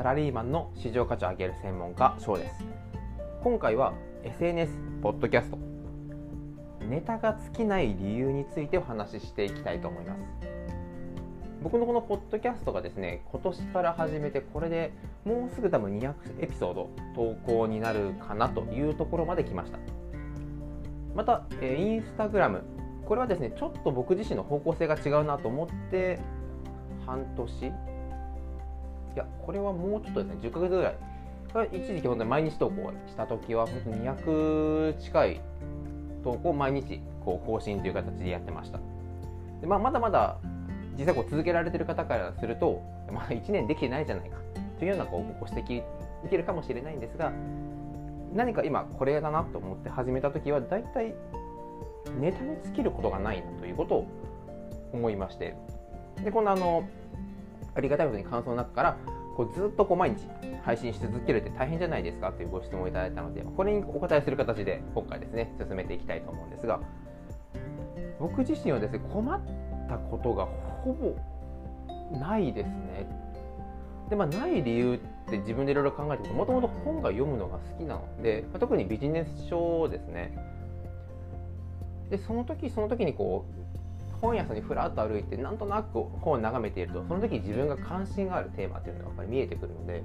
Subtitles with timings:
[0.00, 2.64] サラリーマンの市場価値を上げる専門家翔です。
[3.42, 3.92] 今回は
[4.24, 5.58] SNS ポッドキャスト。
[6.86, 10.20] ネタが尽きない理由についてお話ししていきたいと思います。
[11.62, 14.94] 僕のこのポッドキャストがですね今年から始めてこれで
[15.26, 19.78] もうすぐ多分200エピソード投稿になるかなというところまで来ました。
[21.14, 22.64] また、えインスタグラム。
[23.04, 26.18] これはですねちょっと僕自身の方向性が違うなと思って
[27.04, 27.72] 半年
[29.14, 30.96] いやこれはもうちょっとですね10ヶ月ぐらい。
[31.72, 35.40] 一時期本当に毎日投稿した時は本当に200近い
[36.22, 38.78] 投稿を毎日こう更新という形でやってました。
[39.60, 40.38] で、まあ、まだまだ
[40.96, 42.80] 実際こう続けられてる方からすると、
[43.12, 44.36] まあ、1年できてないじゃないか。
[44.78, 45.82] というようなこうご指摘
[46.22, 47.32] 受けるかもしれないんですが
[48.32, 51.14] 何か今これだなと思って始めた時は大体
[52.18, 54.06] ネタに尽きることがないなということを
[54.92, 55.56] 思いまして。
[56.22, 56.84] でこのあの
[57.74, 58.96] ありがたいことに感想の中から
[59.36, 60.26] こうずっとこう毎日
[60.62, 66.80] 配信し続けるって大変じゃないですかというご質問をいただいたのでこれにお答えする形で今回ですね進めていきたいと思うんですが
[68.18, 69.40] 僕自身はですね困っ
[69.88, 70.46] たことが
[70.84, 71.16] ほぼ
[72.18, 73.06] ないですね。
[74.10, 80.36] でまあない理由って自分でいろいろ考えてもともと本が読むのが好きなので、まあ、特にビジネス書ですね
[82.10, 83.79] でその時その時にこう
[84.20, 90.02] 本屋さんにふらっと歩いてなんとなく本を眺めているとその時自分が関心があるテーマっていうのがやっぱり見えてくるので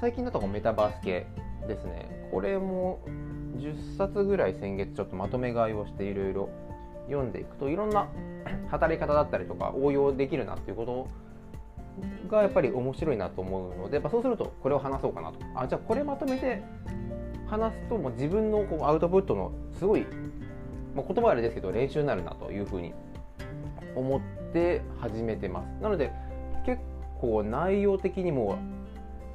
[0.00, 1.26] 最近だとメタバース系
[1.68, 2.28] ですね。
[2.30, 3.00] これも
[3.58, 6.48] 10冊ぐらい先月ちょっとまとめ買いをしていろいろ
[7.06, 8.08] 読んでいくといろんな
[8.68, 11.08] 働き方だったりとか応用できるなっていうこと
[12.30, 15.38] がやっぱり面白いなと思うのでやっぱそうするとこれを話そうかなと。
[15.54, 16.62] あじゃあこれまとめて
[17.46, 20.06] 話すともう自分のこうアウトプットのすごい、
[20.94, 22.94] まあ、言葉あれですけど練習になるなというふうに
[23.94, 24.20] 思っ
[24.52, 25.82] て始めてます。
[25.82, 26.12] なので
[26.64, 26.80] 結
[27.20, 28.58] 構内容的にも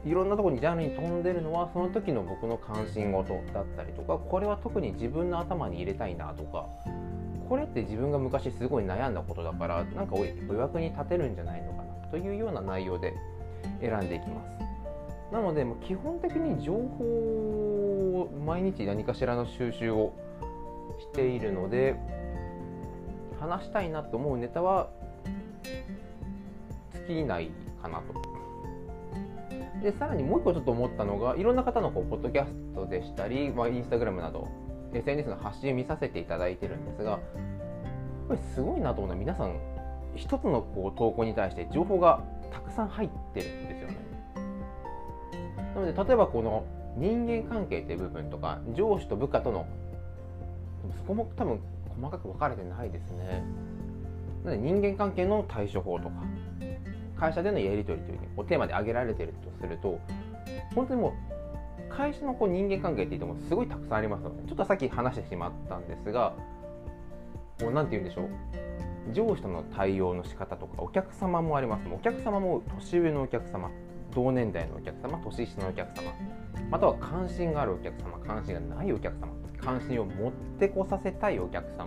[0.05, 6.67] いろんなところにジャンルに飛んでるのはその時の僕の関心事だったりとかこれは特に自分の頭に入れたいなとか
[7.49, 13.13] これって自分が昔すごい悩んだことだからなんかお役に立てるんじゃないのかなというような内容で
[13.81, 14.55] 選んでいきます。
[15.31, 17.03] なので基本的に情報
[18.21, 20.13] を毎日何かしらの収集を
[20.99, 21.95] しているので
[23.45, 24.89] 話したいなと思うネタは
[27.07, 27.51] 尽きない
[27.81, 28.35] かなと。
[29.81, 34.47] でさらにもう一個ちょっと思ったのがいろんな方のこうポッドキャストでしたり、まあ、インスタグラムなど
[34.93, 37.19] SNS の発信を見させていただいてるんですがやっ
[38.29, 39.59] ぱりすごいなと思うのは皆さん
[40.15, 43.97] 一つのこう投稿に対して情報がたくさん入ってるんですよね。
[45.75, 46.65] なので例えばこの
[46.97, 49.67] 人間関係っていう部分とか上司と部下との
[50.97, 51.59] そこも多分
[51.95, 53.43] 細かく分かれてないですね。
[54.43, 56.15] なので人間関係の対処法とか
[57.17, 59.99] 会社でのやり取りというこうテーマで挙げられているとすると
[60.75, 61.35] 本当にもう
[61.89, 66.33] 会社のこう人間関係って言ってもすごいたくさんありますのでちょっとさっき話してしまったんですが
[67.59, 73.71] こうなんて言うんでしょう上司との対応の仕方とかお客様もありますお客様も年上のお客様
[74.13, 76.11] 同年代のお客様年下のお客様
[76.69, 79.27] または関心があるお客様関心がないお客様
[79.65, 81.85] 関心を持ってこさせたいお客様。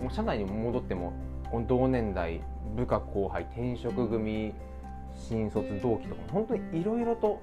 [0.00, 1.12] もう社内に戻っても
[1.68, 2.40] 同年代
[2.74, 4.52] 部下後輩転職組
[5.14, 7.40] 新卒同期とか本当にいろいろと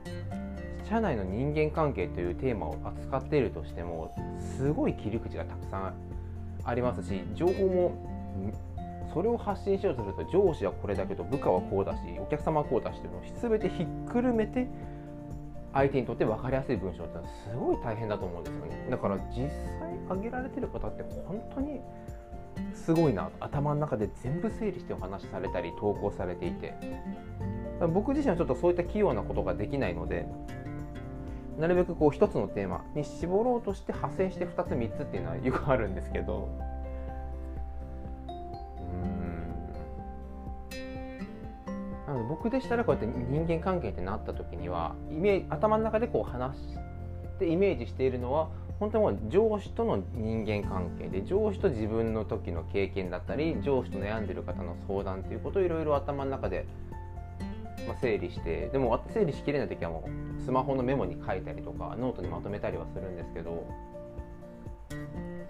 [0.88, 4.14] 社内の人間関係というテーマを扱っているとしても
[4.58, 5.94] すごい切り口がたくさん
[6.64, 8.14] ありますし情報も
[9.14, 14.68] それを発信しようとすると上司はこれだけど部下はこうだしお客様はこうだしというのを全てひっくるめて
[15.74, 18.88] 相手にとって分かりやすい文章ってのはすごい大変だと思うんですよね。
[18.90, 19.50] だから実際
[20.06, 21.82] 挙げられてる方って本当に
[22.74, 26.74] すごいな頭の中で全部整理してお話しされたり投稿されていて。
[27.94, 30.26] 僕自身はちょっとそういった器用なことができないので
[31.58, 36.50] なるべくこう一つのテーマに絞ろうとして派生して2つ3つっていうのはよくあるんですけど
[42.14, 46.62] なので僕でしたらこうやって人間関係ってなった時にはイメージ頭の中でこう話し
[47.40, 48.50] てイメージしているのは
[48.80, 56.66] 本当にもう上司との人間関係で上司と自分の時の経験だったり上司と悩んでる方の相談ということをいろいろ頭の中で、
[57.88, 60.08] ま整理してでも整理しきれない時はも
[60.38, 63.66] うスマホのメモに書いたりとかノートにまとめたりはするんですけど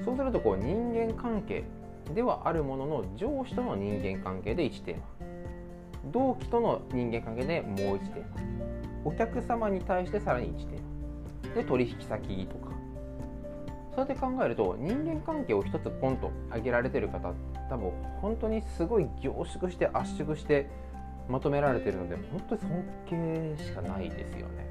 [0.05, 1.63] そうするとこう人間関係
[2.13, 5.03] ではあるものの上司との人間関係で1テーマ
[6.11, 8.65] 同期との人間関係でもう1テーマ
[9.05, 12.73] お客様に対してさらに1テーマで取引先とか。
[13.95, 17.31] そうやって考えると人間関係を一つポンと挙げられてる方
[17.69, 17.91] 多分
[18.21, 20.67] 本当にすごい凝縮して圧縮して
[21.29, 24.67] まとめられてるので本当に尊敬しかないですよね。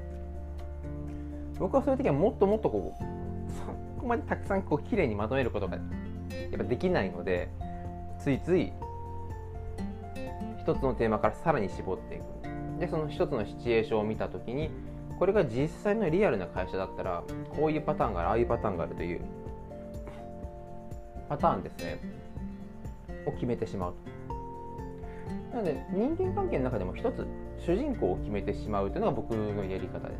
[1.57, 5.81] 僕はそういう時はもっともっとこうそこまでたくさんこう綺麗にまとめることがや
[6.55, 7.49] っぱできないので
[8.19, 8.73] ついつい
[10.63, 12.23] 一つのテーマからさらに絞っていく。
[12.79, 14.71] でその一つのシチュエーションを見た時に
[15.19, 17.23] これが実際のリアルな会社だったら
[17.55, 19.21] こういうパターンがあるああいうパターンがあるという
[21.29, 21.99] パターンですね。
[23.25, 23.93] を決めてしまう
[25.53, 27.25] なので人間関係の中でも一つ
[27.59, 30.19] 主人公を決めてしまうというのが僕のやり方です。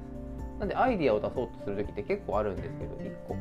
[0.60, 3.36] なんでアイディアを出そうとする時って結構あるんですけど1個。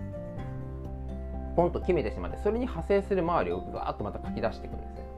[1.54, 5.11] ポンと決めてしまってそれに派生する周りをガーッとまた書き出していくんですね。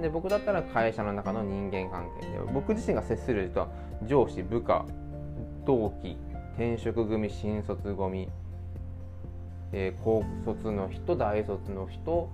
[0.00, 3.68] で僕だったら会社の中の人間関係で僕自身が接する人は
[4.06, 4.84] 上司部下
[5.66, 6.16] 同期
[6.54, 8.28] 転職組新卒組、
[9.72, 12.30] えー、高卒の人大卒の人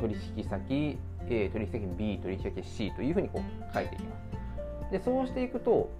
[0.00, 0.98] 取引先
[1.28, 4.16] A 取引先 B 取引先 C というふうにこう書いていきま
[4.86, 4.90] す。
[4.92, 5.90] でそうしていくと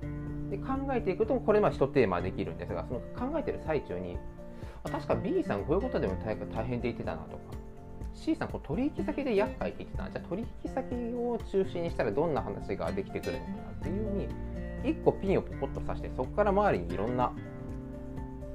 [0.50, 3.00] で考えていくとこれまあ1テーマできるんですがその
[3.30, 4.16] 考えてる最中に
[4.84, 7.42] 確か B さんこういうことでも大変って言ってたなとか
[8.16, 10.10] C さんこう取引先で厄介って言ってた。
[10.10, 14.28] じゃあ取引先を中心にしたらどんな話ができてくるのかなっていうように
[14.94, 17.32] 1個ピンをポコッと刺してそこから周りにいろんな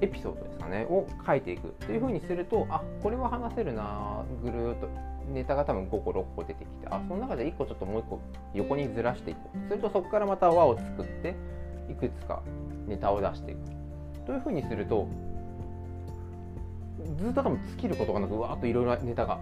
[0.00, 4.88] エピソードですかねを書いていくというふうにするとあこれは話せるなぐるっと
[5.32, 8.20] ネタが多分5個6個出てきてあその中で1個ちょっともう1個
[8.54, 9.68] 横にずらしていこう。
[9.68, 11.36] するとそこからまた輪を作って
[11.88, 12.42] いくつか
[12.86, 13.60] ネタを出していく。
[14.26, 15.06] というふうにすると
[17.16, 19.40] ずっと多分尽きることがなくわーっといろいろネタが。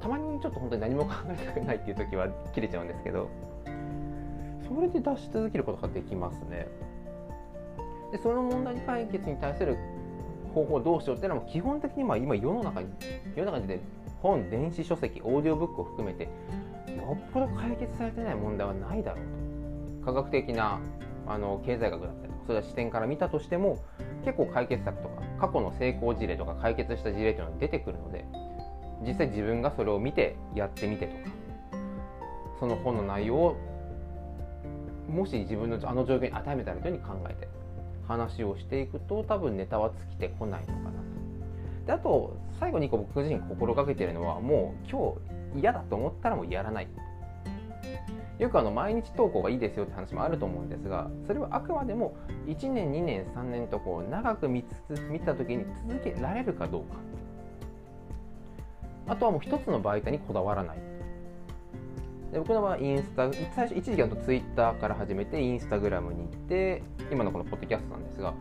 [0.00, 3.28] たまにちょっと本当に何も考えたくないっていう時は切れちゃうんですけど。
[4.74, 6.66] それで出し続けることができますね。
[8.10, 9.76] でその問題解決に対する
[10.54, 12.88] 方法どうしようっていうのは基本的にまあ今世の中に
[13.34, 13.80] 世の中で
[14.20, 20.06] 本電子書籍オーディオブックを含めてよっぽど解決されてない問題はないだろうと。
[20.06, 20.80] 科学的な
[21.26, 23.78] あの経済学だったりとかそういう視点から見たとしても
[24.24, 28.24] 結構解決策とか過去の成功事例とか解決した事例というのが出てくるので
[29.06, 31.42] 実際自分がそれを見てやってみてとか
[32.60, 33.56] その本の内容を
[35.08, 37.48] もし自分のあの状況に当てはめたらというふうに考えて
[38.06, 40.92] 話をしていくと多分ネタは尽きてこないのかなと。
[41.86, 45.14] であと最後に僕自身心がけてるのはもう今
[45.54, 46.88] 日嫌だと思ったらもうやらない
[48.38, 56.96] よくあの毎日投稿がいいですよって話もあると思うんですがそれはあくまでも1年2年3年とこう長く見つつ見た時に続けられるかどうか。
[59.08, 60.78] あとはもう一つの媒体にこだわらない。
[62.32, 68.32] で僕の場合インスタ最初一時期だとツイッターから始めてインスタグラムに行って今のこのポッドキャストなんですが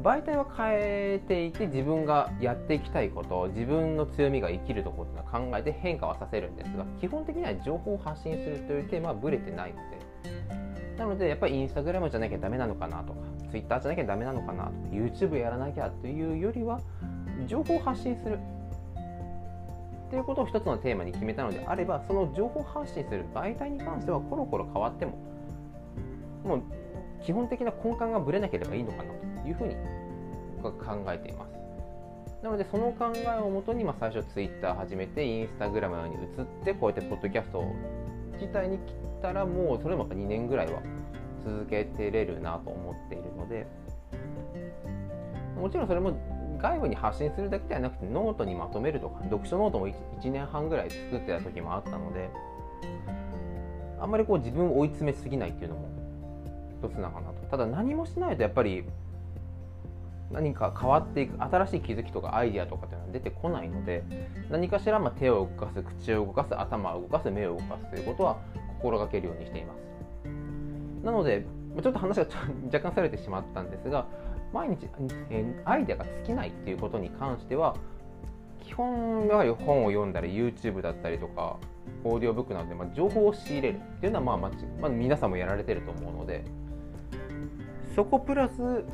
[0.00, 10.02] 媒体は変えていて自分がやっていきたいこと自分の強みが生きるところというのは考えて変化はさせるんですが基本的には情報を発信するというテーマはブレてないので。
[10.96, 16.80] なのでやっぱりインスタグラムじゃなきゃダメなのかなとかツイッターじゃなきゃダメなのかなとか YouTube やらなきゃというよりは
[17.46, 18.38] 情報を発信する。
[20.10, 23.24] ということを一つのテーマに決めたのであればその情報発信する。
[23.34, 25.12] 媒体に関してはコロコロ変わっても
[26.44, 26.62] もう
[27.24, 29.31] 基本的な根幹がぶれなければいいのかなと。
[29.46, 29.76] いうふうに
[30.62, 31.52] 僕は考えています。
[32.42, 37.64] なのでその考えをもとに、まあ、最初 Twitter 始めてインスタグラムに移ってこうやってポッドキャスト
[38.32, 40.82] 自体に来たらもうそれも2年ぐらいは
[41.44, 43.66] 続けてれるなと思っているので
[45.56, 46.18] もちろんそれも
[46.60, 52.28] 外部に発信するだけではなくてノートにまとめるとか読書ノートも 1, 1年半ぐらい作ってた時もあったので
[54.00, 55.88] あんまりこう自分を追い詰めすぎないっていうのも
[56.82, 58.84] 一つなのかなとただ何もしないとやっぱり
[60.32, 64.02] 何か変わっていく新しい気づきとかアイディアとかっていうのは出てこないので
[64.50, 68.38] 何かしらま手を動かす口を動かす頭を動かす目を動かすということは
[68.78, 71.04] 心がけるようにしています。
[71.04, 71.44] なので
[71.82, 72.26] ちょっと話が
[72.72, 74.06] 若干されてしまったんですが
[74.52, 74.86] 毎日、
[75.30, 77.74] えアイデアが尽きないっていうことに関しては
[78.60, 81.56] 基本やはり本を読んだり YouTube だったりとか
[82.04, 86.44] オーディオブックなどで、ま情報を仕入れるっていうのはまあ、まあ、皆さんもやられてると思うので
[87.94, 88.84] そこプラス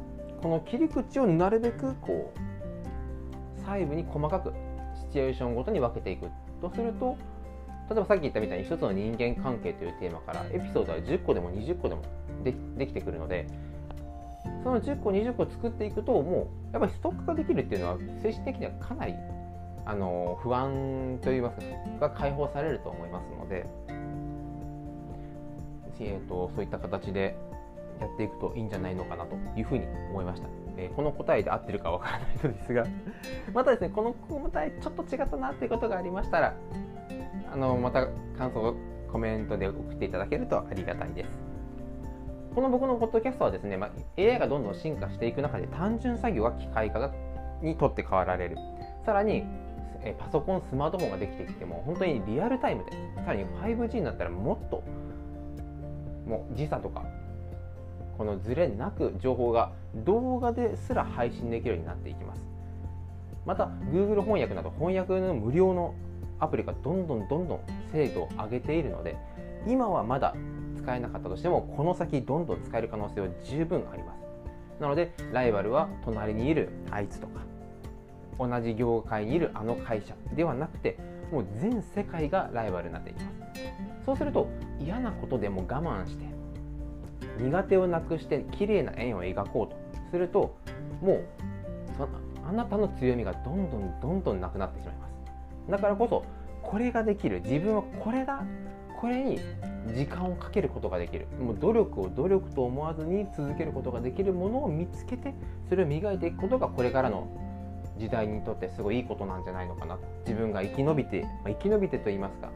[0.43, 4.53] この切り口をなるべくこう細部に細かく
[4.95, 6.29] シチュエーションごとに分けていく
[6.61, 7.17] とすると
[7.91, 12.03] 例えばさっき言ったみたいに一つの人間関係というテーマからエピソードは10個でも20個でも
[12.45, 13.47] でできてくるので
[14.63, 19.15] その10個20個作っていくともうやっぱりストックができるっていうのは精神的にはかなり
[19.87, 21.59] あの不安といいます
[21.99, 23.67] かが解放されると思いますので、
[25.99, 27.37] えーとそういった形で
[28.01, 30.49] やっていくといいんじゃないのかなというふうに思いました。
[30.79, 32.87] えー、この答えで合ってるかわからないのですが
[33.53, 36.55] またですねこの答えちょっと違ったなっていうことがありましたら
[37.53, 38.07] あのまた
[38.39, 38.75] 感想を
[39.11, 41.31] コメントで送っていただけるとありがたいです
[42.55, 47.13] この僕のポッドキャストはですね、まあ、AI がどんどん進化していく中で単純作業は機械化
[47.61, 48.57] にとって変わられる
[49.05, 49.45] さらに
[50.03, 52.93] えパソコンスマートフォンができてきても本当にリアルタイムで
[53.25, 54.83] さらに 5G になったらもっと
[56.27, 57.05] もう時差とか
[58.19, 59.71] このズレなく情報が
[60.05, 62.43] 動画ですら配信できるようになっていきます。
[63.47, 65.95] また Google 翻訳など翻訳の無料の
[66.41, 67.61] アプリがどんどんどんどん
[67.93, 69.17] 精度を上げているので
[69.67, 70.35] 今はまだ
[70.77, 74.19] 使えなかったとしてもこの先どんどん使える可能性は十分あります。
[74.81, 77.41] なのでライバルは隣にいるあいつとか
[78.39, 80.97] 同じ業界にいるあの会社ではなくて
[81.33, 83.39] もう全世界がライバルになっていきます。
[84.05, 84.49] そうすると
[84.81, 86.28] 嫌なことでも我慢して
[87.39, 89.77] 苦手をなくして綺麗な円を描こうと
[90.11, 90.57] すると
[91.01, 91.25] もう
[91.97, 92.09] そ
[92.49, 95.71] あなたの強みがどんどんどんどんなくなってしまいます。
[95.71, 96.25] だからこそ
[96.63, 98.43] これができる自分はこれだ
[99.01, 99.39] これに
[99.95, 101.27] 時間をかけることができる。
[101.41, 105.35] もう努力を努力と思わずに続けることができるものを見つけて
[105.69, 107.29] それを磨いていくことがこれからの
[107.99, 109.99] 時代にとってすごいいいことなんじゃないのかな。
[110.27, 112.51] 自分が生き延びて、まあ、生き延びてと言いますか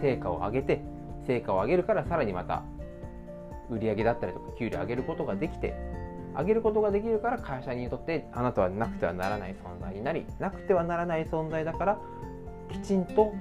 [0.00, 0.80] 成果を上げて
[1.26, 2.62] 成果を上げるからさらにまた
[3.70, 5.74] 売り上げだったりとか給料上げることができて
[6.36, 11.98] 上げることができるから会社にとってあなたはなくてはならない存在になりなくてはならない存在だから
[12.72, 13.32] きちんと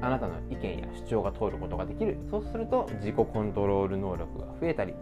[0.00, 2.18] あなたの意見や主張が通ることができる。
[2.30, 4.94] そうすると自己コントロール能力が増えたり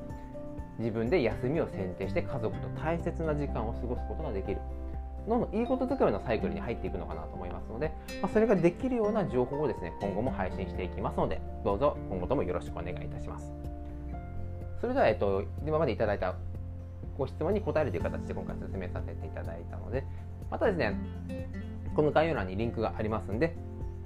[0.78, 4.58] 自分で休みを選定して家族と大切な時間を過ごすことができる。
[5.28, 13.63] どんどんいいこと作りのサイクルに入っていくのかなと思いますので、まあ、それができるような情報をですね今後も配信していきますのでどうぞ今後ともよろしくお願いいたします。
[14.84, 16.34] それでは、えっと、今までいただいた
[17.16, 20.04] ご質問に答えるという形で今回進めさせていただいたので
[20.50, 20.94] またですね
[21.96, 23.56] この概要欄にリンクがありますんで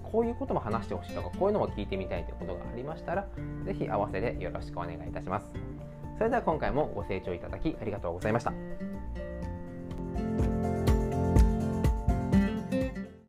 [0.04, 3.26] こういうことも話してほしいとかこういうのも聞いてみたいということがありましたら
[3.64, 5.50] ぜひ合わせてよろしくお願いいたします。
[6.16, 8.52] それでは今回もご清聴いただきありがとうございました。